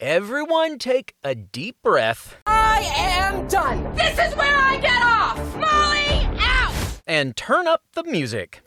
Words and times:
Everyone 0.00 0.78
take 0.78 1.14
a 1.24 1.34
deep 1.34 1.82
breath. 1.82 2.36
I 2.46 2.88
am 2.94 3.48
done. 3.48 3.82
This 3.96 4.12
is 4.12 4.32
where 4.36 4.56
I 4.56 4.76
get 4.76 5.02
off. 5.02 5.36
Molly, 5.56 6.38
out. 6.38 7.00
And 7.08 7.36
turn 7.36 7.66
up 7.66 7.82
the 7.94 8.04
music. 8.04 8.62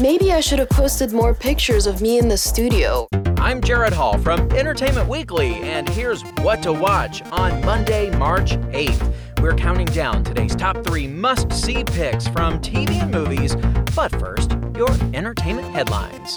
Maybe 0.00 0.32
I 0.32 0.38
should 0.38 0.60
have 0.60 0.68
posted 0.68 1.12
more 1.12 1.34
pictures 1.34 1.88
of 1.88 2.00
me 2.00 2.20
in 2.20 2.28
the 2.28 2.38
studio. 2.38 3.08
I'm 3.38 3.60
Jared 3.60 3.92
Hall 3.92 4.18
from 4.18 4.38
Entertainment 4.52 5.08
Weekly, 5.08 5.56
and 5.56 5.88
here's 5.88 6.22
what 6.42 6.62
to 6.62 6.72
watch 6.72 7.22
on 7.32 7.60
Monday, 7.64 8.16
March 8.16 8.52
8th. 8.52 9.12
We're 9.42 9.56
counting 9.56 9.86
down 9.86 10.22
today's 10.22 10.54
top 10.54 10.84
three 10.84 11.08
must 11.08 11.50
see 11.52 11.82
picks 11.82 12.28
from 12.28 12.60
TV 12.60 13.02
and 13.02 13.10
movies, 13.10 13.56
but 13.96 14.12
first, 14.20 14.52
your 14.76 14.92
entertainment 15.12 15.74
headlines. 15.74 16.36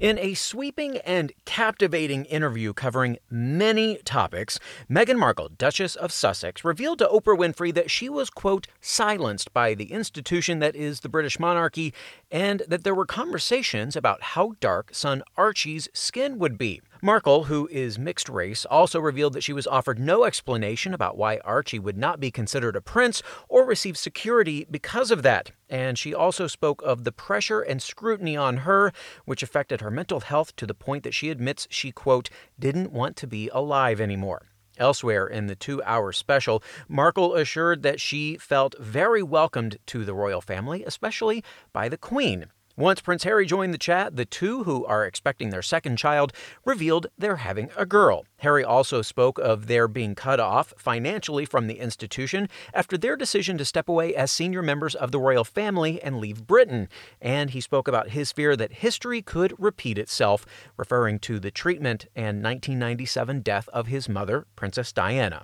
In 0.00 0.16
a 0.16 0.34
sweeping 0.34 0.98
and 0.98 1.32
captivating 1.44 2.24
interview 2.26 2.72
covering 2.72 3.18
many 3.30 3.96
topics, 4.04 4.60
Meghan 4.88 5.18
Markle, 5.18 5.48
Duchess 5.48 5.96
of 5.96 6.12
Sussex, 6.12 6.64
revealed 6.64 7.00
to 7.00 7.08
Oprah 7.08 7.36
Winfrey 7.36 7.74
that 7.74 7.90
she 7.90 8.08
was, 8.08 8.30
quote, 8.30 8.68
silenced 8.80 9.52
by 9.52 9.74
the 9.74 9.90
institution 9.90 10.60
that 10.60 10.76
is 10.76 11.00
the 11.00 11.08
British 11.08 11.40
monarchy, 11.40 11.92
and 12.30 12.62
that 12.68 12.84
there 12.84 12.94
were 12.94 13.06
conversations 13.06 13.96
about 13.96 14.22
how 14.22 14.54
dark 14.60 14.90
son 14.94 15.24
Archie's 15.36 15.88
skin 15.92 16.38
would 16.38 16.56
be. 16.56 16.80
Markle, 17.00 17.44
who 17.44 17.68
is 17.70 17.96
mixed 17.96 18.28
race, 18.28 18.64
also 18.64 18.98
revealed 18.98 19.32
that 19.32 19.44
she 19.44 19.52
was 19.52 19.68
offered 19.68 20.00
no 20.00 20.24
explanation 20.24 20.92
about 20.92 21.16
why 21.16 21.38
Archie 21.44 21.78
would 21.78 21.96
not 21.96 22.18
be 22.18 22.32
considered 22.32 22.74
a 22.74 22.80
prince 22.80 23.22
or 23.48 23.64
receive 23.64 23.96
security 23.96 24.66
because 24.68 25.12
of 25.12 25.22
that. 25.22 25.52
And 25.68 25.96
she 25.96 26.12
also 26.12 26.48
spoke 26.48 26.82
of 26.82 27.04
the 27.04 27.12
pressure 27.12 27.60
and 27.60 27.80
scrutiny 27.80 28.36
on 28.36 28.58
her, 28.58 28.92
which 29.26 29.44
affected 29.44 29.80
her 29.80 29.92
mental 29.92 30.20
health 30.20 30.56
to 30.56 30.66
the 30.66 30.74
point 30.74 31.04
that 31.04 31.14
she 31.14 31.30
admits 31.30 31.68
she, 31.70 31.92
quote, 31.92 32.30
didn't 32.58 32.90
want 32.90 33.14
to 33.18 33.28
be 33.28 33.48
alive 33.50 34.00
anymore. 34.00 34.46
Elsewhere 34.76 35.26
in 35.26 35.46
the 35.46 35.56
two 35.56 35.80
hour 35.84 36.12
special, 36.12 36.62
Markle 36.88 37.34
assured 37.34 37.82
that 37.84 38.00
she 38.00 38.36
felt 38.38 38.74
very 38.78 39.22
welcomed 39.22 39.78
to 39.86 40.04
the 40.04 40.14
royal 40.14 40.40
family, 40.40 40.82
especially 40.84 41.44
by 41.72 41.88
the 41.88 41.96
Queen. 41.96 42.46
Once 42.78 43.00
Prince 43.00 43.24
Harry 43.24 43.44
joined 43.44 43.74
the 43.74 43.78
chat, 43.78 44.14
the 44.14 44.24
two, 44.24 44.62
who 44.62 44.86
are 44.86 45.04
expecting 45.04 45.50
their 45.50 45.62
second 45.62 45.96
child, 45.96 46.32
revealed 46.64 47.08
they're 47.18 47.38
having 47.38 47.70
a 47.76 47.84
girl. 47.84 48.24
Harry 48.36 48.62
also 48.62 49.02
spoke 49.02 49.36
of 49.40 49.66
their 49.66 49.88
being 49.88 50.14
cut 50.14 50.38
off 50.38 50.72
financially 50.78 51.44
from 51.44 51.66
the 51.66 51.80
institution 51.80 52.48
after 52.72 52.96
their 52.96 53.16
decision 53.16 53.58
to 53.58 53.64
step 53.64 53.88
away 53.88 54.14
as 54.14 54.30
senior 54.30 54.62
members 54.62 54.94
of 54.94 55.10
the 55.10 55.18
royal 55.18 55.42
family 55.42 56.00
and 56.02 56.18
leave 56.18 56.46
Britain. 56.46 56.88
And 57.20 57.50
he 57.50 57.60
spoke 57.60 57.88
about 57.88 58.10
his 58.10 58.30
fear 58.30 58.54
that 58.54 58.74
history 58.74 59.22
could 59.22 59.54
repeat 59.58 59.98
itself, 59.98 60.46
referring 60.76 61.18
to 61.20 61.40
the 61.40 61.50
treatment 61.50 62.06
and 62.14 62.44
1997 62.44 63.40
death 63.40 63.68
of 63.70 63.88
his 63.88 64.08
mother, 64.08 64.46
Princess 64.54 64.92
Diana. 64.92 65.42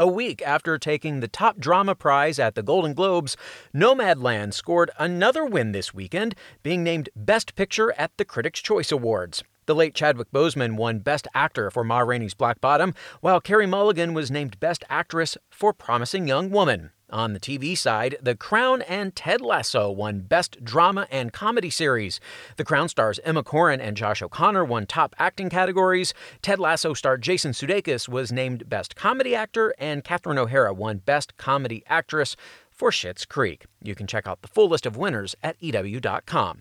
A 0.00 0.06
week 0.06 0.42
after 0.42 0.78
taking 0.78 1.18
the 1.18 1.26
top 1.26 1.58
drama 1.58 1.96
prize 1.96 2.38
at 2.38 2.54
the 2.54 2.62
Golden 2.62 2.94
Globes, 2.94 3.36
Nomadland 3.74 4.54
scored 4.54 4.92
another 4.96 5.44
win 5.44 5.72
this 5.72 5.92
weekend, 5.92 6.36
being 6.62 6.84
named 6.84 7.08
Best 7.16 7.56
Picture 7.56 7.92
at 7.98 8.16
the 8.16 8.24
Critics' 8.24 8.62
Choice 8.62 8.92
Awards. 8.92 9.42
The 9.66 9.74
late 9.74 9.96
Chadwick 9.96 10.30
Boseman 10.30 10.76
won 10.76 11.00
Best 11.00 11.26
Actor 11.34 11.72
for 11.72 11.82
Ma 11.82 11.98
Rainey's 11.98 12.34
Black 12.34 12.60
Bottom, 12.60 12.94
while 13.22 13.40
Carey 13.40 13.66
Mulligan 13.66 14.14
was 14.14 14.30
named 14.30 14.60
Best 14.60 14.84
Actress 14.88 15.36
for 15.50 15.72
Promising 15.72 16.28
Young 16.28 16.50
Woman. 16.50 16.92
On 17.10 17.32
the 17.32 17.40
TV 17.40 17.76
side, 17.76 18.16
The 18.20 18.36
Crown 18.36 18.82
and 18.82 19.16
Ted 19.16 19.40
Lasso 19.40 19.90
won 19.90 20.20
Best 20.20 20.62
Drama 20.62 21.06
and 21.10 21.32
Comedy 21.32 21.70
Series. 21.70 22.20
The 22.56 22.64
Crown 22.64 22.88
stars 22.90 23.18
Emma 23.24 23.42
Corrin 23.42 23.80
and 23.80 23.96
Josh 23.96 24.20
O'Connor 24.20 24.66
won 24.66 24.86
top 24.86 25.16
acting 25.18 25.48
categories. 25.48 26.12
Ted 26.42 26.58
Lasso 26.58 26.92
star 26.92 27.16
Jason 27.16 27.52
Sudeikis 27.52 28.08
was 28.08 28.30
named 28.30 28.68
Best 28.68 28.94
Comedy 28.94 29.34
Actor, 29.34 29.74
and 29.78 30.04
Catherine 30.04 30.38
O'Hara 30.38 30.74
won 30.74 30.98
Best 30.98 31.36
Comedy 31.38 31.82
Actress 31.86 32.36
for 32.70 32.90
Schitt's 32.90 33.24
Creek. 33.24 33.64
You 33.82 33.94
can 33.94 34.06
check 34.06 34.26
out 34.26 34.42
the 34.42 34.48
full 34.48 34.68
list 34.68 34.84
of 34.84 34.96
winners 34.96 35.34
at 35.42 35.56
EW.com. 35.60 36.60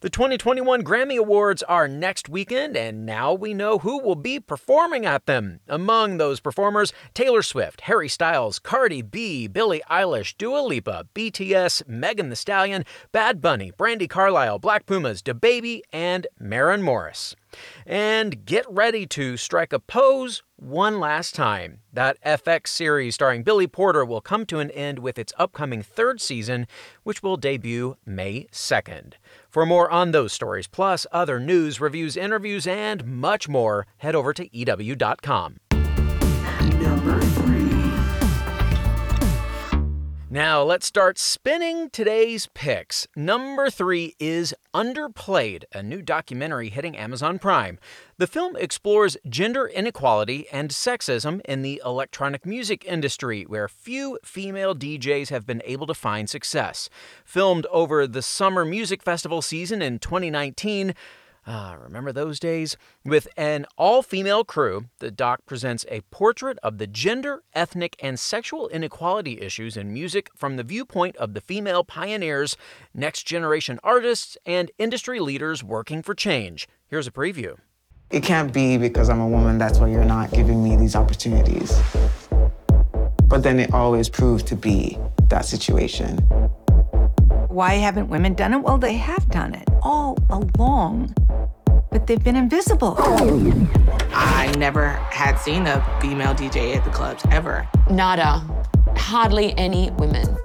The 0.00 0.10
2021 0.10 0.82
Grammy 0.82 1.18
Awards 1.18 1.62
are 1.62 1.88
next 1.88 2.28
weekend, 2.28 2.76
and 2.76 3.06
now 3.06 3.32
we 3.32 3.54
know 3.54 3.78
who 3.78 4.00
will 4.00 4.14
be 4.14 4.40
performing 4.40 5.06
at 5.06 5.26
them. 5.26 5.60
Among 5.68 6.16
those 6.16 6.40
performers, 6.40 6.92
Taylor 7.14 7.42
Swift, 7.42 7.82
Harry 7.82 8.08
Styles, 8.08 8.58
Cardi 8.58 9.02
B, 9.02 9.46
Billie 9.46 9.82
Eilish, 9.90 10.36
Dua 10.36 10.60
Lipa, 10.60 11.06
BTS, 11.14 11.88
Megan 11.88 12.28
Thee 12.28 12.36
Stallion, 12.36 12.84
Bad 13.12 13.40
Bunny, 13.40 13.72
Brandi 13.72 14.08
Carlile, 14.08 14.58
Black 14.58 14.86
Pumas, 14.86 15.22
DaBaby, 15.22 15.80
and 15.92 16.26
Maren 16.38 16.82
Morris. 16.82 17.36
And 17.86 18.44
get 18.44 18.66
ready 18.68 19.06
to 19.06 19.36
strike 19.36 19.72
a 19.72 19.78
pose 19.78 20.42
one 20.64 20.98
last 20.98 21.34
time. 21.34 21.80
That 21.92 22.22
FX 22.24 22.68
series 22.68 23.14
starring 23.14 23.42
Billy 23.42 23.66
Porter 23.66 24.04
will 24.04 24.20
come 24.20 24.46
to 24.46 24.58
an 24.58 24.70
end 24.70 24.98
with 24.98 25.18
its 25.18 25.32
upcoming 25.38 25.82
third 25.82 26.20
season, 26.20 26.66
which 27.02 27.22
will 27.22 27.36
debut 27.36 27.96
May 28.06 28.46
2nd. 28.50 29.14
For 29.50 29.66
more 29.66 29.90
on 29.90 30.10
those 30.10 30.32
stories, 30.32 30.66
plus 30.66 31.06
other 31.12 31.38
news, 31.38 31.80
reviews, 31.80 32.16
interviews, 32.16 32.66
and 32.66 33.04
much 33.04 33.48
more, 33.48 33.86
head 33.98 34.14
over 34.14 34.32
to 34.32 34.56
EW.com. 34.56 35.58
Now 40.34 40.64
let's 40.64 40.84
start 40.84 41.16
spinning 41.16 41.90
today's 41.90 42.48
picks. 42.54 43.06
Number 43.14 43.70
three 43.70 44.16
is 44.18 44.52
Underplayed, 44.74 45.62
a 45.72 45.80
new 45.80 46.02
documentary 46.02 46.70
hitting 46.70 46.96
Amazon 46.96 47.38
Prime. 47.38 47.78
The 48.18 48.26
film 48.26 48.56
explores 48.56 49.16
gender 49.28 49.68
inequality 49.68 50.48
and 50.50 50.70
sexism 50.70 51.40
in 51.44 51.62
the 51.62 51.80
electronic 51.84 52.44
music 52.44 52.84
industry, 52.84 53.44
where 53.44 53.68
few 53.68 54.18
female 54.24 54.74
DJs 54.74 55.28
have 55.28 55.46
been 55.46 55.62
able 55.64 55.86
to 55.86 55.94
find 55.94 56.28
success. 56.28 56.90
Filmed 57.24 57.66
over 57.70 58.04
the 58.08 58.20
Summer 58.20 58.64
Music 58.64 59.04
Festival 59.04 59.40
season 59.40 59.82
in 59.82 60.00
2019, 60.00 60.96
Ah, 61.46 61.76
remember 61.78 62.10
those 62.10 62.40
days? 62.40 62.78
With 63.04 63.28
an 63.36 63.66
all 63.76 64.02
female 64.02 64.44
crew, 64.44 64.86
the 65.00 65.10
doc 65.10 65.44
presents 65.44 65.84
a 65.90 66.00
portrait 66.10 66.58
of 66.62 66.78
the 66.78 66.86
gender, 66.86 67.42
ethnic, 67.54 67.96
and 68.00 68.18
sexual 68.18 68.68
inequality 68.68 69.40
issues 69.42 69.76
in 69.76 69.92
music 69.92 70.30
from 70.34 70.56
the 70.56 70.62
viewpoint 70.62 71.16
of 71.16 71.34
the 71.34 71.42
female 71.42 71.84
pioneers, 71.84 72.56
next 72.94 73.24
generation 73.24 73.78
artists, 73.84 74.38
and 74.46 74.70
industry 74.78 75.20
leaders 75.20 75.62
working 75.62 76.02
for 76.02 76.14
change. 76.14 76.66
Here's 76.86 77.06
a 77.06 77.12
preview. 77.12 77.58
It 78.10 78.22
can't 78.22 78.52
be 78.52 78.78
because 78.78 79.10
I'm 79.10 79.20
a 79.20 79.28
woman, 79.28 79.58
that's 79.58 79.78
why 79.78 79.88
you're 79.88 80.04
not 80.04 80.30
giving 80.30 80.64
me 80.64 80.76
these 80.76 80.96
opportunities. 80.96 81.78
But 83.24 83.42
then 83.42 83.60
it 83.60 83.74
always 83.74 84.08
proved 84.08 84.46
to 84.46 84.56
be 84.56 84.96
that 85.28 85.44
situation. 85.44 86.20
Why 87.54 87.74
haven't 87.74 88.08
women 88.08 88.34
done 88.34 88.52
it? 88.52 88.58
Well, 88.58 88.78
they 88.78 88.94
have 88.94 89.30
done 89.30 89.54
it 89.54 89.68
all 89.80 90.18
along, 90.28 91.14
but 91.92 92.04
they've 92.04 92.22
been 92.22 92.34
invisible. 92.34 92.96
I 92.98 94.52
never 94.58 94.88
had 94.88 95.36
seen 95.36 95.68
a 95.68 95.80
female 96.00 96.34
DJ 96.34 96.74
at 96.74 96.84
the 96.84 96.90
clubs 96.90 97.22
ever. 97.30 97.68
Nada. 97.88 98.42
Hardly 98.96 99.56
any 99.56 99.92
women. 99.92 100.36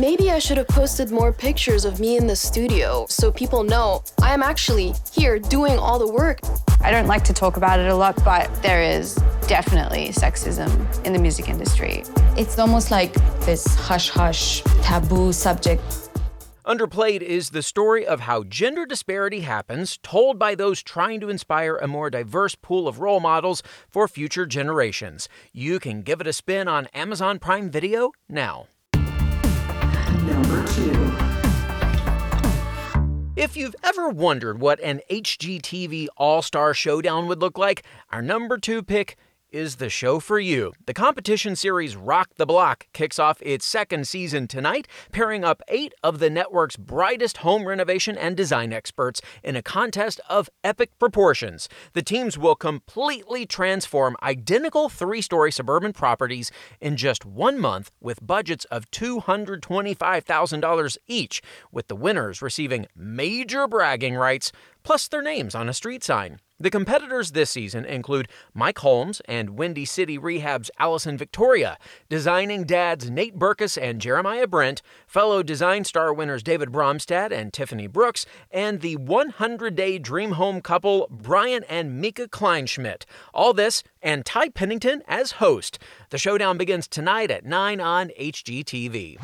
Maybe 0.00 0.32
I 0.32 0.40
should 0.40 0.56
have 0.56 0.66
posted 0.66 1.12
more 1.12 1.32
pictures 1.32 1.84
of 1.84 2.00
me 2.00 2.16
in 2.16 2.26
the 2.26 2.34
studio 2.34 3.06
so 3.08 3.30
people 3.30 3.62
know 3.62 4.02
I 4.20 4.34
am 4.34 4.42
actually 4.42 4.94
here 5.12 5.38
doing 5.38 5.78
all 5.78 6.00
the 6.00 6.12
work. 6.12 6.40
I 6.80 6.90
don't 6.90 7.06
like 7.06 7.22
to 7.24 7.32
talk 7.32 7.58
about 7.58 7.78
it 7.78 7.86
a 7.86 7.94
lot, 7.94 8.16
but 8.24 8.50
there 8.60 8.82
is 8.82 9.14
definitely 9.46 10.08
sexism 10.08 11.06
in 11.06 11.12
the 11.12 11.18
music 11.20 11.48
industry. 11.48 12.02
It's 12.36 12.58
almost 12.58 12.90
like 12.90 13.14
this 13.42 13.64
hush 13.76 14.08
hush 14.08 14.62
taboo 14.82 15.32
subject 15.32 16.09
Underplayed 16.66 17.22
is 17.22 17.50
the 17.50 17.62
story 17.62 18.06
of 18.06 18.20
how 18.20 18.42
gender 18.44 18.84
disparity 18.84 19.40
happens, 19.40 19.98
told 20.02 20.38
by 20.38 20.54
those 20.54 20.82
trying 20.82 21.18
to 21.20 21.30
inspire 21.30 21.76
a 21.76 21.88
more 21.88 22.10
diverse 22.10 22.54
pool 22.54 22.86
of 22.86 23.00
role 23.00 23.18
models 23.18 23.62
for 23.88 24.06
future 24.06 24.44
generations. 24.44 25.26
You 25.52 25.78
can 25.78 26.02
give 26.02 26.20
it 26.20 26.26
a 26.26 26.34
spin 26.34 26.68
on 26.68 26.88
Amazon 26.88 27.38
Prime 27.38 27.70
Video 27.70 28.12
now. 28.28 28.66
Number 28.92 30.66
two. 30.68 31.12
If 33.36 33.56
you've 33.56 33.76
ever 33.82 34.10
wondered 34.10 34.60
what 34.60 34.80
an 34.80 35.00
HGTV 35.10 36.08
All 36.18 36.42
Star 36.42 36.74
Showdown 36.74 37.26
would 37.28 37.40
look 37.40 37.56
like, 37.56 37.84
our 38.12 38.20
number 38.20 38.58
two 38.58 38.82
pick 38.82 39.16
is 39.52 39.76
the 39.76 39.88
show 39.88 40.18
for 40.20 40.38
you. 40.38 40.72
The 40.86 40.94
competition 40.94 41.56
series 41.56 41.96
Rock 41.96 42.30
the 42.36 42.46
Block 42.46 42.86
kicks 42.92 43.18
off 43.18 43.42
its 43.42 43.66
second 43.66 44.06
season 44.08 44.46
tonight, 44.46 44.86
pairing 45.12 45.44
up 45.44 45.62
eight 45.68 45.94
of 46.02 46.18
the 46.18 46.30
network's 46.30 46.76
brightest 46.76 47.38
home 47.38 47.66
renovation 47.66 48.18
and 48.18 48.36
design 48.36 48.72
experts 48.72 49.20
in 49.42 49.56
a 49.56 49.62
contest 49.62 50.20
of 50.28 50.50
epic 50.64 50.98
proportions. 50.98 51.68
The 51.92 52.02
teams 52.02 52.38
will 52.38 52.54
completely 52.54 53.46
transform 53.46 54.16
identical 54.22 54.88
three 54.88 55.22
story 55.22 55.52
suburban 55.52 55.92
properties 55.92 56.50
in 56.80 56.96
just 56.96 57.24
one 57.24 57.58
month 57.58 57.90
with 58.00 58.26
budgets 58.26 58.64
of 58.66 58.90
$225,000 58.90 60.96
each, 61.06 61.42
with 61.72 61.88
the 61.88 61.96
winners 61.96 62.42
receiving 62.42 62.86
major 62.96 63.66
bragging 63.66 64.14
rights 64.14 64.52
plus 64.82 65.08
their 65.08 65.22
names 65.22 65.54
on 65.54 65.68
a 65.68 65.74
street 65.74 66.02
sign. 66.02 66.38
The 66.62 66.68
competitors 66.68 67.30
this 67.30 67.50
season 67.50 67.86
include 67.86 68.28
Mike 68.52 68.80
Holmes 68.80 69.22
and 69.24 69.56
Windy 69.56 69.86
City 69.86 70.18
Rehab's 70.18 70.70
Allison 70.78 71.16
Victoria, 71.16 71.78
Designing 72.10 72.64
Dad's 72.64 73.08
Nate 73.08 73.38
Berkus 73.38 73.80
and 73.80 73.98
Jeremiah 73.98 74.46
Brent, 74.46 74.82
fellow 75.06 75.42
Design 75.42 75.84
Star 75.84 76.12
winners 76.12 76.42
David 76.42 76.68
Bromstad 76.68 77.32
and 77.32 77.50
Tiffany 77.50 77.86
Brooks, 77.86 78.26
and 78.50 78.82
the 78.82 78.96
100 78.96 79.74
Day 79.74 79.98
Dream 79.98 80.32
Home 80.32 80.60
couple 80.60 81.08
Brian 81.10 81.64
and 81.64 81.98
Mika 81.98 82.28
Kleinschmidt. 82.28 83.06
All 83.32 83.54
this 83.54 83.82
and 84.02 84.26
Ty 84.26 84.50
Pennington 84.50 85.02
as 85.08 85.32
host. 85.32 85.78
The 86.10 86.18
showdown 86.18 86.58
begins 86.58 86.86
tonight 86.86 87.30
at 87.30 87.46
9 87.46 87.80
on 87.80 88.10
HGTV. 88.20 89.16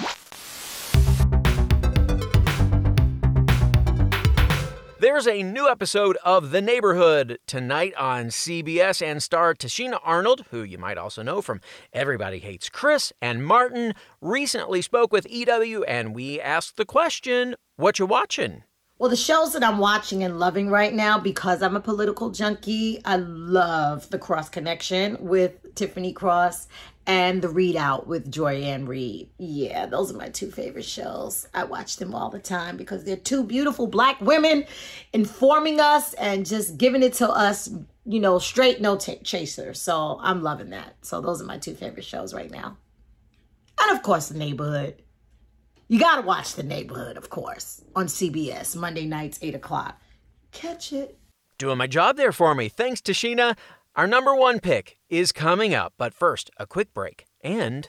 There's 4.98 5.26
a 5.26 5.42
new 5.42 5.68
episode 5.68 6.16
of 6.24 6.52
The 6.52 6.62
Neighborhood 6.62 7.38
tonight 7.46 7.92
on 7.96 8.28
CBS 8.28 9.04
and 9.04 9.22
star 9.22 9.54
Tichina 9.54 10.00
Arnold, 10.02 10.46
who 10.50 10.62
you 10.62 10.78
might 10.78 10.96
also 10.96 11.22
know 11.22 11.42
from 11.42 11.60
Everybody 11.92 12.38
Hates 12.38 12.70
Chris, 12.70 13.12
and 13.20 13.44
Martin 13.44 13.92
recently 14.22 14.80
spoke 14.80 15.12
with 15.12 15.26
EW 15.30 15.84
and 15.84 16.14
we 16.14 16.40
asked 16.40 16.78
the 16.78 16.86
question, 16.86 17.56
what 17.76 17.98
you 17.98 18.06
watching? 18.06 18.62
Well, 18.98 19.10
the 19.10 19.16
shows 19.16 19.52
that 19.52 19.62
I'm 19.62 19.76
watching 19.76 20.24
and 20.24 20.38
loving 20.38 20.70
right 20.70 20.94
now, 20.94 21.18
because 21.18 21.60
I'm 21.60 21.76
a 21.76 21.80
political 21.80 22.30
junkie, 22.30 23.02
I 23.04 23.16
love 23.16 24.08
The 24.08 24.18
Cross 24.18 24.48
Connection 24.48 25.18
with 25.20 25.74
Tiffany 25.74 26.14
Cross 26.14 26.68
and 27.06 27.40
The 27.40 27.48
ReidOut 27.48 28.06
with 28.06 28.30
Joy-Ann 28.30 28.86
Reid. 28.86 29.30
Yeah, 29.38 29.86
those 29.86 30.12
are 30.12 30.16
my 30.16 30.28
two 30.28 30.50
favorite 30.50 30.84
shows. 30.84 31.46
I 31.54 31.64
watch 31.64 31.96
them 31.96 32.14
all 32.14 32.30
the 32.30 32.40
time 32.40 32.76
because 32.76 33.04
they're 33.04 33.16
two 33.16 33.44
beautiful 33.44 33.86
black 33.86 34.20
women 34.20 34.64
informing 35.12 35.80
us 35.80 36.14
and 36.14 36.44
just 36.44 36.76
giving 36.76 37.02
it 37.02 37.14
to 37.14 37.28
us, 37.28 37.70
you 38.04 38.18
know, 38.18 38.38
straight 38.38 38.80
no 38.80 38.96
chaser. 38.96 39.72
So 39.74 40.18
I'm 40.20 40.42
loving 40.42 40.70
that. 40.70 40.96
So 41.02 41.20
those 41.20 41.40
are 41.40 41.46
my 41.46 41.58
two 41.58 41.74
favorite 41.74 42.04
shows 42.04 42.34
right 42.34 42.50
now. 42.50 42.76
And 43.80 43.96
of 43.96 44.02
course, 44.02 44.28
The 44.28 44.38
Neighborhood. 44.38 45.02
You 45.88 46.00
got 46.00 46.16
to 46.16 46.22
watch 46.22 46.54
The 46.54 46.64
Neighborhood, 46.64 47.16
of 47.16 47.30
course, 47.30 47.84
on 47.94 48.06
CBS, 48.06 48.74
Monday 48.74 49.06
nights, 49.06 49.38
8 49.40 49.54
o'clock. 49.54 50.00
Catch 50.50 50.92
it. 50.92 51.18
Doing 51.58 51.78
my 51.78 51.86
job 51.86 52.16
there 52.16 52.32
for 52.32 52.54
me. 52.54 52.68
Thanks, 52.68 53.00
Tichina. 53.00 53.56
Our 53.96 54.06
number 54.06 54.34
one 54.34 54.60
pick 54.60 54.98
is 55.08 55.32
coming 55.32 55.74
up, 55.74 55.94
but 55.96 56.12
first, 56.12 56.50
a 56.58 56.66
quick 56.66 56.92
break 56.92 57.24
and. 57.42 57.88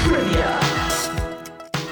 Trivia! 0.00 0.58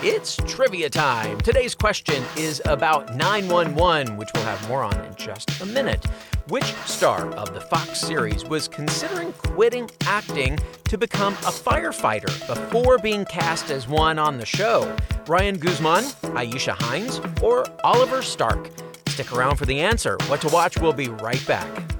It's 0.02 0.38
trivia 0.48 0.90
time. 0.90 1.40
Today's 1.42 1.76
question 1.76 2.24
is 2.36 2.60
about 2.64 3.14
911, 3.14 4.16
which 4.16 4.28
we'll 4.34 4.42
have 4.42 4.68
more 4.68 4.82
on 4.82 5.00
in 5.04 5.14
just 5.14 5.60
a 5.60 5.66
minute. 5.66 6.04
Which 6.48 6.74
star 6.84 7.32
of 7.34 7.54
the 7.54 7.60
Fox 7.60 8.00
series 8.00 8.44
was 8.44 8.66
considering 8.66 9.32
quitting 9.34 9.88
acting 10.00 10.58
to 10.88 10.98
become 10.98 11.34
a 11.34 11.52
firefighter 11.52 12.26
before 12.48 12.98
being 12.98 13.24
cast 13.26 13.70
as 13.70 13.86
one 13.86 14.18
on 14.18 14.36
the 14.36 14.46
show? 14.46 14.96
Ryan 15.28 15.58
Guzman, 15.58 16.02
Aisha 16.34 16.72
Hinds, 16.72 17.20
or 17.40 17.66
Oliver 17.84 18.20
Stark? 18.20 18.68
Stick 19.10 19.32
around 19.32 19.56
for 19.56 19.66
the 19.66 19.80
answer. 19.80 20.16
What 20.28 20.40
to 20.42 20.48
watch, 20.48 20.78
we'll 20.78 20.92
be 20.92 21.08
right 21.08 21.44
back. 21.46 21.99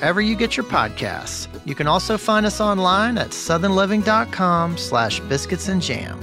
you 0.21 0.35
get 0.35 0.57
your 0.57 0.65
podcasts. 0.65 1.47
You 1.65 1.75
can 1.75 1.87
also 1.87 2.17
find 2.17 2.45
us 2.45 2.59
online 2.59 3.17
at 3.17 3.29
southernliving.com 3.29 4.77
slash 4.77 5.19
biscuits 5.21 5.67
and 5.67 5.81
jam. 5.81 6.19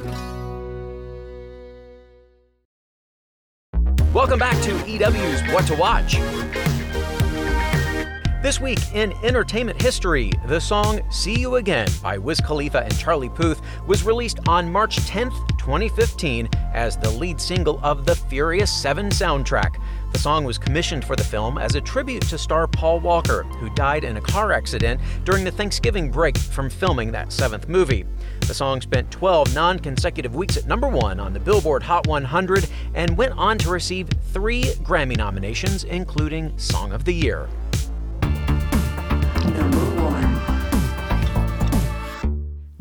Welcome 4.12 4.40
back 4.40 4.60
to 4.62 4.72
EW's 4.86 5.42
What 5.52 5.66
to 5.66 5.76
Watch. 5.76 6.16
This 8.40 8.60
week 8.60 8.78
in 8.94 9.12
entertainment 9.24 9.82
history, 9.82 10.32
the 10.46 10.60
song 10.60 11.00
See 11.10 11.38
You 11.38 11.56
Again 11.56 11.88
by 12.02 12.18
Wiz 12.18 12.40
Khalifa 12.40 12.84
and 12.84 12.96
Charlie 12.96 13.28
Puth 13.28 13.60
was 13.86 14.04
released 14.04 14.38
on 14.48 14.70
March 14.70 14.96
10th, 15.00 15.36
2015, 15.58 16.48
as 16.72 16.96
the 16.96 17.10
lead 17.10 17.40
single 17.40 17.80
of 17.82 18.06
the 18.06 18.14
Furious 18.14 18.72
7 18.72 19.10
soundtrack. 19.10 19.80
The 20.12 20.18
song 20.18 20.44
was 20.44 20.58
commissioned 20.58 21.04
for 21.04 21.16
the 21.16 21.24
film 21.24 21.58
as 21.58 21.74
a 21.74 21.80
tribute 21.80 22.22
to 22.28 22.38
star 22.38 22.66
Paul 22.66 22.98
Walker, 23.00 23.44
who 23.44 23.70
died 23.70 24.04
in 24.04 24.16
a 24.16 24.20
car 24.20 24.52
accident 24.52 25.00
during 25.24 25.44
the 25.44 25.50
Thanksgiving 25.50 26.10
break 26.10 26.36
from 26.36 26.70
filming 26.70 27.12
that 27.12 27.32
seventh 27.32 27.68
movie. 27.68 28.04
The 28.40 28.54
song 28.54 28.80
spent 28.80 29.10
12 29.10 29.54
non 29.54 29.78
consecutive 29.78 30.34
weeks 30.34 30.56
at 30.56 30.66
number 30.66 30.88
one 30.88 31.20
on 31.20 31.32
the 31.32 31.40
Billboard 31.40 31.82
Hot 31.82 32.06
100 32.06 32.66
and 32.94 33.16
went 33.16 33.32
on 33.34 33.58
to 33.58 33.70
receive 33.70 34.08
three 34.32 34.64
Grammy 34.82 35.16
nominations, 35.16 35.84
including 35.84 36.56
Song 36.58 36.92
of 36.92 37.04
the 37.04 37.14
Year. 37.14 37.48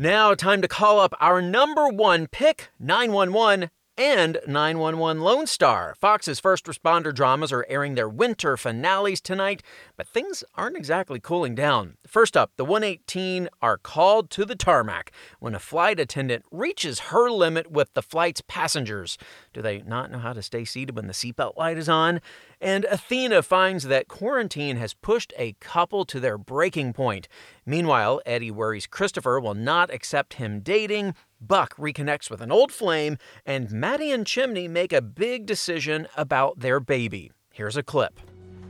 Now, 0.00 0.34
time 0.34 0.62
to 0.62 0.68
call 0.68 1.00
up 1.00 1.12
our 1.20 1.42
number 1.42 1.88
one 1.88 2.28
pick, 2.28 2.68
911 2.78 3.70
and 3.98 4.38
911 4.46 5.20
Lone 5.20 5.46
Star. 5.48 5.96
Fox's 6.00 6.38
first 6.38 6.66
responder 6.66 7.12
dramas 7.12 7.52
are 7.52 7.66
airing 7.68 7.96
their 7.96 8.08
winter 8.08 8.56
finales 8.56 9.20
tonight, 9.20 9.60
but 9.96 10.06
things 10.06 10.44
aren't 10.54 10.76
exactly 10.76 11.18
cooling 11.18 11.56
down. 11.56 11.96
First 12.06 12.36
up, 12.36 12.52
the 12.56 12.64
118 12.64 13.48
are 13.60 13.76
called 13.76 14.30
to 14.30 14.44
the 14.44 14.54
tarmac 14.54 15.10
when 15.40 15.54
a 15.54 15.58
flight 15.58 15.98
attendant 15.98 16.44
reaches 16.52 17.00
her 17.00 17.28
limit 17.28 17.72
with 17.72 17.92
the 17.94 18.02
flight's 18.02 18.40
passengers. 18.40 19.18
Do 19.52 19.60
they 19.60 19.82
not 19.82 20.12
know 20.12 20.18
how 20.18 20.32
to 20.32 20.42
stay 20.42 20.64
seated 20.64 20.94
when 20.94 21.08
the 21.08 21.12
seatbelt 21.12 21.56
light 21.56 21.76
is 21.76 21.88
on? 21.88 22.20
And 22.60 22.84
Athena 22.86 23.42
finds 23.42 23.84
that 23.84 24.08
quarantine 24.08 24.76
has 24.76 24.94
pushed 24.94 25.32
a 25.36 25.54
couple 25.60 26.04
to 26.06 26.18
their 26.18 26.36
breaking 26.36 26.92
point. 26.92 27.28
Meanwhile, 27.64 28.20
Eddie 28.26 28.50
worries 28.50 28.86
Christopher 28.86 29.38
will 29.38 29.54
not 29.54 29.92
accept 29.92 30.34
him 30.34 30.60
dating. 30.60 31.14
Buck 31.40 31.76
reconnects 31.76 32.30
with 32.30 32.40
an 32.40 32.50
old 32.50 32.72
flame, 32.72 33.16
and 33.46 33.70
Maddie 33.70 34.10
and 34.10 34.26
Chimney 34.26 34.66
make 34.66 34.92
a 34.92 35.00
big 35.00 35.46
decision 35.46 36.08
about 36.16 36.58
their 36.58 36.80
baby. 36.80 37.30
Here's 37.52 37.76
a 37.76 37.82
clip. 37.82 38.18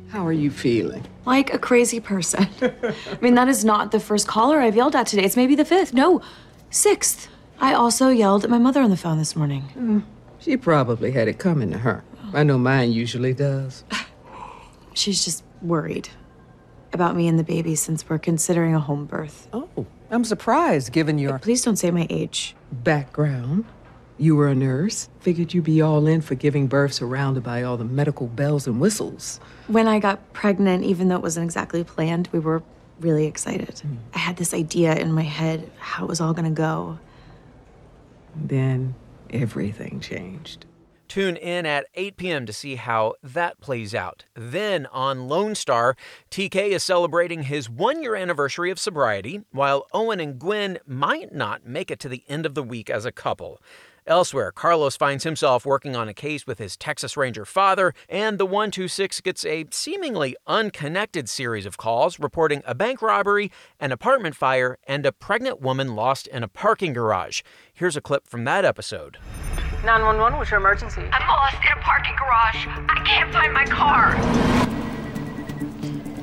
How 0.08 0.26
are 0.26 0.32
you 0.32 0.50
feeling? 0.50 1.04
Like 1.26 1.52
a 1.52 1.58
crazy 1.58 2.00
person. 2.00 2.48
I 2.62 2.94
mean, 3.20 3.34
that 3.34 3.48
is 3.48 3.64
not 3.64 3.92
the 3.92 4.00
first 4.00 4.26
caller 4.26 4.58
I've 4.60 4.76
yelled 4.76 4.96
at 4.96 5.06
today. 5.06 5.24
It's 5.24 5.36
maybe 5.36 5.54
the 5.54 5.64
fifth. 5.64 5.92
No, 5.92 6.22
sixth. 6.70 7.28
I 7.60 7.74
also 7.74 8.08
yelled 8.08 8.44
at 8.44 8.50
my 8.50 8.58
mother 8.58 8.80
on 8.80 8.90
the 8.90 8.96
phone 8.96 9.18
this 9.18 9.36
morning. 9.36 9.64
Mm, 9.76 10.04
she 10.38 10.56
probably 10.56 11.10
had 11.10 11.28
it 11.28 11.38
coming 11.38 11.70
to 11.72 11.78
her. 11.78 12.04
I 12.32 12.42
know 12.42 12.58
mine 12.58 12.92
usually 12.92 13.34
does. 13.34 13.84
She's 14.94 15.24
just 15.24 15.44
worried 15.62 16.08
about 16.92 17.16
me 17.16 17.28
and 17.28 17.38
the 17.38 17.44
baby 17.44 17.74
since 17.74 18.08
we're 18.08 18.18
considering 18.18 18.74
a 18.74 18.80
home 18.80 19.06
birth. 19.06 19.48
Oh, 19.52 19.86
I'm 20.10 20.24
surprised 20.24 20.92
given 20.92 21.18
your. 21.18 21.38
Please 21.38 21.62
don't 21.62 21.76
say 21.76 21.90
my 21.90 22.06
age. 22.10 22.54
Background. 22.72 23.64
You 24.20 24.34
were 24.34 24.48
a 24.48 24.54
nurse. 24.54 25.08
Figured 25.20 25.54
you'd 25.54 25.64
be 25.64 25.80
all 25.80 26.06
in 26.06 26.22
for 26.22 26.34
giving 26.34 26.66
birth 26.66 26.92
surrounded 26.94 27.44
by 27.44 27.62
all 27.62 27.76
the 27.76 27.84
medical 27.84 28.26
bells 28.26 28.66
and 28.66 28.80
whistles. 28.80 29.38
When 29.68 29.86
I 29.86 30.00
got 30.00 30.32
pregnant, 30.32 30.84
even 30.84 31.08
though 31.08 31.16
it 31.16 31.22
wasn't 31.22 31.44
exactly 31.44 31.84
planned, 31.84 32.28
we 32.32 32.40
were 32.40 32.62
really 32.98 33.26
excited. 33.26 33.76
Mm. 33.76 33.98
I 34.14 34.18
had 34.18 34.36
this 34.36 34.52
idea 34.52 34.96
in 34.96 35.12
my 35.12 35.22
head 35.22 35.70
how 35.78 36.04
it 36.04 36.08
was 36.08 36.20
all 36.20 36.34
gonna 36.34 36.50
go. 36.50 36.98
Then 38.34 38.96
everything 39.30 40.00
changed. 40.00 40.64
Tune 41.08 41.36
in 41.36 41.64
at 41.64 41.86
8 41.94 42.18
p.m. 42.18 42.44
to 42.44 42.52
see 42.52 42.74
how 42.74 43.14
that 43.22 43.60
plays 43.60 43.94
out. 43.94 44.26
Then 44.34 44.86
on 44.86 45.26
Lone 45.26 45.54
Star, 45.54 45.96
TK 46.30 46.68
is 46.68 46.84
celebrating 46.84 47.44
his 47.44 47.70
one 47.70 48.02
year 48.02 48.14
anniversary 48.14 48.70
of 48.70 48.78
sobriety, 48.78 49.40
while 49.50 49.86
Owen 49.94 50.20
and 50.20 50.38
Gwen 50.38 50.78
might 50.86 51.34
not 51.34 51.66
make 51.66 51.90
it 51.90 51.98
to 52.00 52.10
the 52.10 52.24
end 52.28 52.44
of 52.44 52.54
the 52.54 52.62
week 52.62 52.90
as 52.90 53.06
a 53.06 53.12
couple. 53.12 53.58
Elsewhere, 54.06 54.52
Carlos 54.52 54.96
finds 54.96 55.24
himself 55.24 55.66
working 55.66 55.94
on 55.94 56.08
a 56.08 56.14
case 56.14 56.46
with 56.46 56.58
his 56.58 56.76
Texas 56.78 57.16
Ranger 57.16 57.44
father, 57.44 57.92
and 58.08 58.38
the 58.38 58.46
126 58.46 59.20
gets 59.20 59.44
a 59.44 59.66
seemingly 59.70 60.34
unconnected 60.46 61.28
series 61.28 61.66
of 61.66 61.76
calls 61.76 62.18
reporting 62.18 62.62
a 62.66 62.74
bank 62.74 63.02
robbery, 63.02 63.50
an 63.78 63.92
apartment 63.92 64.34
fire, 64.34 64.78
and 64.86 65.04
a 65.04 65.12
pregnant 65.12 65.60
woman 65.60 65.94
lost 65.94 66.26
in 66.26 66.42
a 66.42 66.48
parking 66.48 66.94
garage. 66.94 67.42
Here's 67.72 67.96
a 67.96 68.00
clip 68.00 68.26
from 68.26 68.44
that 68.44 68.64
episode. 68.64 69.18
911, 69.84 70.38
what's 70.38 70.50
your 70.50 70.60
emergency? 70.60 71.02
I'm 71.12 71.28
lost 71.28 71.54
in 71.54 71.72
a 71.78 71.82
parking 71.82 72.14
garage. 72.16 72.66
I 72.88 73.02
can't 73.04 73.32
find 73.32 73.52
my 73.52 73.64
car. 73.64 74.14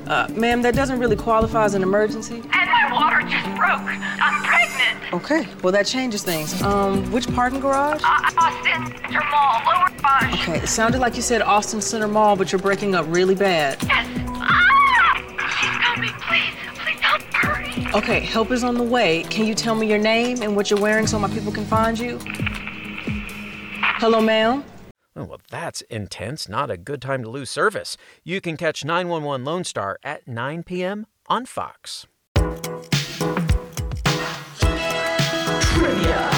Uh, 0.06 0.28
ma'am, 0.34 0.62
that 0.62 0.74
doesn't 0.74 1.00
really 1.00 1.16
qualify 1.16 1.64
as 1.64 1.74
an 1.74 1.82
emergency. 1.82 2.36
And 2.36 2.70
my 2.70 2.88
water 2.92 3.22
just 3.22 3.44
broke. 3.56 3.80
I'm 3.80 4.44
pregnant. 4.44 5.12
Okay, 5.14 5.48
well, 5.62 5.72
that 5.72 5.86
changes 5.86 6.22
things. 6.22 6.60
Um, 6.62 7.10
which 7.10 7.26
parking 7.34 7.58
garage? 7.58 8.02
Uh, 8.04 8.30
Austin 8.38 8.86
Center 9.00 9.24
Mall, 9.30 9.62
Lower 9.66 9.90
Bush. 9.90 10.42
Okay, 10.42 10.58
it 10.58 10.68
sounded 10.68 11.00
like 11.00 11.16
you 11.16 11.22
said 11.22 11.42
Austin 11.42 11.80
Center 11.80 12.06
Mall, 12.06 12.36
but 12.36 12.52
you're 12.52 12.60
breaking 12.60 12.94
up 12.94 13.04
really 13.08 13.34
bad. 13.34 13.82
Yes. 13.82 14.06
Ah! 14.36 15.16
She's 15.58 15.76
coming. 15.82 16.10
Please, 16.20 16.54
please 16.78 17.00
help 17.00 17.22
hurry. 17.32 18.00
Okay, 18.00 18.20
help 18.20 18.52
is 18.52 18.62
on 18.62 18.74
the 18.76 18.84
way. 18.84 19.24
Can 19.24 19.44
you 19.46 19.54
tell 19.54 19.74
me 19.74 19.88
your 19.88 19.98
name 19.98 20.42
and 20.42 20.54
what 20.54 20.70
you're 20.70 20.80
wearing 20.80 21.08
so 21.08 21.18
my 21.18 21.28
people 21.28 21.50
can 21.50 21.64
find 21.64 21.98
you? 21.98 22.20
Hello, 23.98 24.20
ma'am? 24.20 24.62
Oh, 25.16 25.24
well, 25.24 25.40
that's 25.50 25.80
intense. 25.80 26.50
Not 26.50 26.70
a 26.70 26.76
good 26.76 27.00
time 27.00 27.22
to 27.22 27.30
lose 27.30 27.48
service. 27.48 27.96
You 28.24 28.42
can 28.42 28.58
catch 28.58 28.84
911 28.84 29.42
Lone 29.42 29.64
Star 29.64 29.98
at 30.02 30.28
9 30.28 30.64
p.m. 30.64 31.06
on 31.28 31.46
Fox. 31.46 32.06
Trivia. 35.72 36.35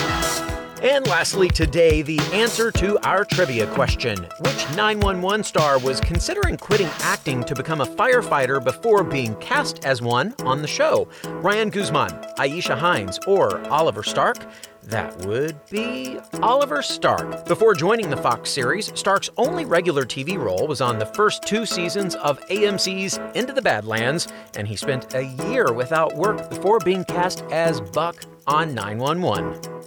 And 0.88 1.06
lastly, 1.06 1.48
today, 1.48 2.00
the 2.00 2.18
answer 2.32 2.72
to 2.72 2.98
our 3.06 3.22
trivia 3.22 3.66
question 3.74 4.26
Which 4.40 4.70
911 4.74 5.44
star 5.44 5.78
was 5.78 6.00
considering 6.00 6.56
quitting 6.56 6.88
acting 7.00 7.44
to 7.44 7.54
become 7.54 7.82
a 7.82 7.86
firefighter 7.86 8.64
before 8.64 9.04
being 9.04 9.34
cast 9.36 9.84
as 9.84 10.00
one 10.00 10.34
on 10.44 10.62
the 10.62 10.66
show? 10.66 11.06
Ryan 11.26 11.68
Guzman, 11.68 12.12
Aisha 12.38 12.74
Hinds, 12.74 13.20
or 13.26 13.60
Oliver 13.68 14.02
Stark? 14.02 14.38
That 14.84 15.14
would 15.26 15.62
be 15.66 16.20
Oliver 16.40 16.80
Stark. 16.80 17.44
Before 17.46 17.74
joining 17.74 18.08
the 18.08 18.16
Fox 18.16 18.48
series, 18.48 18.90
Stark's 18.98 19.28
only 19.36 19.66
regular 19.66 20.06
TV 20.06 20.38
role 20.38 20.66
was 20.66 20.80
on 20.80 20.98
the 20.98 21.04
first 21.04 21.42
two 21.42 21.66
seasons 21.66 22.14
of 22.14 22.40
AMC's 22.48 23.20
Into 23.34 23.52
the 23.52 23.60
Badlands, 23.60 24.28
and 24.56 24.66
he 24.66 24.74
spent 24.74 25.12
a 25.14 25.26
year 25.50 25.70
without 25.70 26.16
work 26.16 26.48
before 26.48 26.78
being 26.78 27.04
cast 27.04 27.42
as 27.50 27.82
Buck 27.82 28.24
on 28.46 28.74
911. 28.74 29.77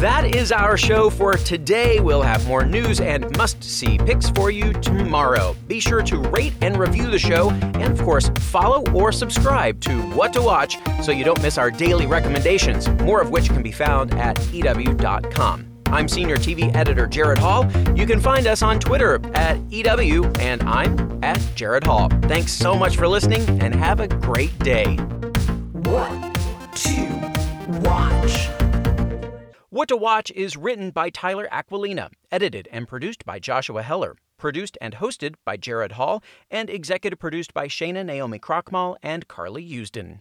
That 0.00 0.36
is 0.36 0.52
our 0.52 0.76
show 0.76 1.10
for 1.10 1.34
today. 1.34 1.98
We'll 1.98 2.22
have 2.22 2.46
more 2.46 2.64
news 2.64 3.00
and 3.00 3.36
must 3.36 3.64
see 3.64 3.98
picks 3.98 4.30
for 4.30 4.48
you 4.48 4.72
tomorrow. 4.74 5.56
Be 5.66 5.80
sure 5.80 6.02
to 6.02 6.18
rate 6.18 6.52
and 6.60 6.76
review 6.76 7.10
the 7.10 7.18
show, 7.18 7.50
and 7.50 7.82
of 7.82 8.00
course, 8.00 8.30
follow 8.38 8.88
or 8.92 9.10
subscribe 9.10 9.80
to 9.80 10.00
What 10.10 10.32
to 10.34 10.40
Watch 10.40 10.78
so 11.02 11.10
you 11.10 11.24
don't 11.24 11.42
miss 11.42 11.58
our 11.58 11.72
daily 11.72 12.06
recommendations, 12.06 12.88
more 13.02 13.20
of 13.20 13.30
which 13.30 13.48
can 13.48 13.60
be 13.60 13.72
found 13.72 14.14
at 14.14 14.38
EW.com. 14.52 15.66
I'm 15.86 16.06
Senior 16.06 16.36
TV 16.36 16.72
Editor 16.76 17.08
Jared 17.08 17.38
Hall. 17.38 17.68
You 17.96 18.06
can 18.06 18.20
find 18.20 18.46
us 18.46 18.62
on 18.62 18.78
Twitter 18.78 19.20
at 19.34 19.58
EW, 19.68 20.26
and 20.38 20.62
I'm 20.62 21.24
at 21.24 21.40
Jared 21.56 21.82
Hall. 21.82 22.08
Thanks 22.28 22.52
so 22.52 22.76
much 22.76 22.96
for 22.96 23.08
listening, 23.08 23.60
and 23.60 23.74
have 23.74 23.98
a 23.98 24.06
great 24.06 24.56
day. 24.60 24.94
What 25.72 26.34
to 26.76 27.80
watch? 27.80 28.67
What 29.78 29.86
to 29.90 29.96
Watch 29.96 30.32
is 30.32 30.56
written 30.56 30.90
by 30.90 31.08
Tyler 31.08 31.46
Aquilina, 31.52 32.10
edited 32.32 32.68
and 32.72 32.88
produced 32.88 33.24
by 33.24 33.38
Joshua 33.38 33.84
Heller, 33.84 34.16
produced 34.36 34.76
and 34.80 34.96
hosted 34.96 35.36
by 35.44 35.56
Jared 35.56 35.92
Hall, 35.92 36.20
and 36.50 36.68
executive 36.68 37.20
produced 37.20 37.54
by 37.54 37.68
Shana 37.68 38.04
Naomi 38.04 38.40
Krochmal 38.40 38.96
and 39.04 39.28
Carly 39.28 39.64
Usden. 39.64 40.18